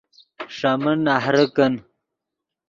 ݰے 0.57 0.71
من 0.81 0.97
نہرے 1.05 1.43
کن 1.55 1.73